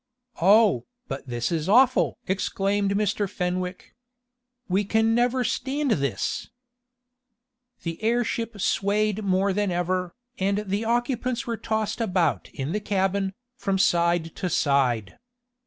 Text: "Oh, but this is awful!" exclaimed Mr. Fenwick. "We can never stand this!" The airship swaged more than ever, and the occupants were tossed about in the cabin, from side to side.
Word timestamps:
"Oh, 0.41 0.87
but 1.07 1.27
this 1.27 1.51
is 1.51 1.69
awful!" 1.69 2.17
exclaimed 2.25 2.93
Mr. 2.95 3.29
Fenwick. 3.29 3.93
"We 4.67 4.83
can 4.83 5.13
never 5.13 5.43
stand 5.43 5.91
this!" 5.91 6.49
The 7.83 8.01
airship 8.01 8.59
swaged 8.59 9.21
more 9.21 9.53
than 9.53 9.69
ever, 9.69 10.15
and 10.39 10.63
the 10.65 10.85
occupants 10.85 11.45
were 11.45 11.55
tossed 11.55 12.01
about 12.01 12.49
in 12.49 12.71
the 12.71 12.81
cabin, 12.81 13.35
from 13.57 13.77
side 13.77 14.35
to 14.37 14.49
side. 14.49 15.19